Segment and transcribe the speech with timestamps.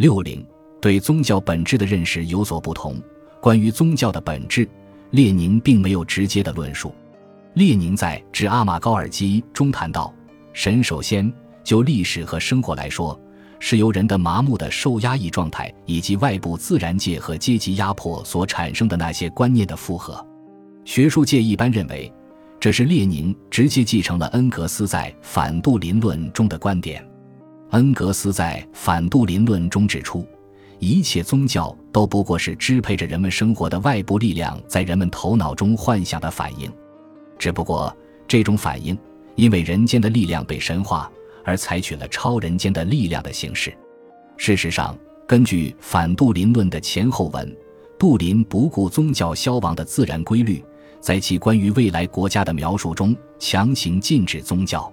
[0.00, 0.42] 六零
[0.80, 2.98] 对宗教本质的认识有所不同。
[3.38, 4.66] 关于宗教的本质，
[5.10, 6.94] 列宁并没有直接的论述。
[7.52, 10.10] 列宁在《致阿玛高尔基》中谈到，
[10.54, 11.30] 神首先
[11.62, 13.20] 就历史和生活来说，
[13.58, 20.26] 是由人的麻木的受压抑状态以及外部自然界和阶级压迫所产生的那些观念的复合。
[20.86, 22.10] 学术界一般认为，
[22.58, 27.06] 这是列宁直接继承了恩格斯在《反杜林论》中的观点。
[27.70, 30.26] 恩格斯在《反杜林论》中指出，
[30.80, 36.68] 一切宗教都不过是支配着人们生活的外部力量在人们头脑中幻想的反应。
[37.38, 38.98] 只不过，这种反应
[39.36, 41.08] 因为人间的力量被神化，
[41.44, 43.72] 而采取了超人间的力量的形式。
[44.36, 47.56] 事实上，根据反杜林论的前后文，
[47.96, 50.60] 杜林不顾宗教消亡的自然规律，
[51.00, 54.92] 在其关于未来国家的描述中强行禁止宗教。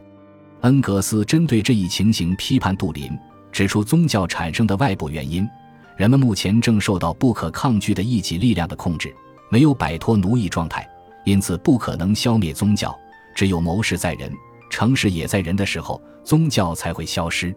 [0.67, 3.17] 恩格斯针对这一情形批判杜林，
[3.53, 5.47] 指出宗教产生的外部原因：
[5.95, 9.15] 人们目前正受到不可抗拒的异己力量的控制，
[9.49, 10.85] 没有摆脱奴役状态。
[11.23, 12.93] 因此，不可能消灭宗教。
[13.33, 14.29] 只有谋事在人，
[14.69, 17.55] 成事也在人的时候，宗教才会消失。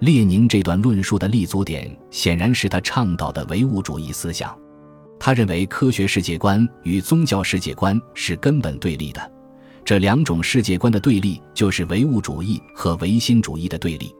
[0.00, 4.54] 列宁这段论述的立足点显然是他倡导的唯物主义思想。
[5.18, 9.32] 他认为科学世界观与宗教世界观是根本对立的，
[9.84, 14.14] 这两种世界观的对立就是唯物主义和唯心主义的对立。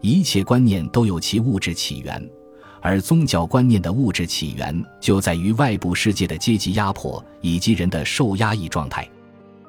[0.00, 2.30] 一切观念都有其物质起源。
[2.80, 9.08] 而宗教观念的物质起源就在于外部世界的阶级压迫以及人的受压抑状态，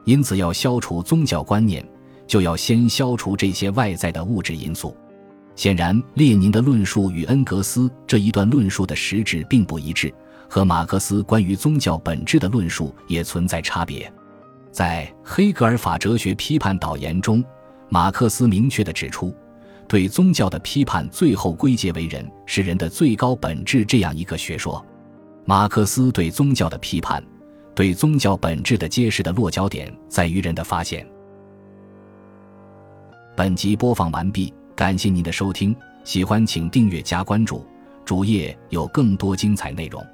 [0.06, 1.84] 因此要消除宗教观念，
[2.28, 4.96] 就要先消除这些外在的物质因素。
[5.56, 10.14] 显然，列宁的论述与恩格斯这一段论述的实质并不一致，
[10.48, 14.14] 和马克思关于宗教本质的论述也存在差别。
[14.72, 17.44] 在《黑格尔法哲学批判导言》中，
[17.90, 19.34] 马克思明确地指出。
[19.88, 24.86] 对宗教的批判，最后归结为人是人的最高本质这样一个学说。
[25.46, 27.24] 马克思对宗教的批判，
[27.74, 31.04] 对宗教本质的揭示的落脚点在于人的发现。
[33.36, 37.66] 本集播放完毕，感谢您的收听，喜欢请订阅加关注，
[38.06, 40.06] 主页有更多精彩内容。